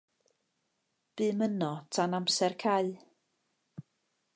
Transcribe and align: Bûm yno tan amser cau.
Bûm 1.15 1.39
yno 1.47 1.73
tan 1.93 2.11
amser 2.17 2.53
cau. 2.61 2.87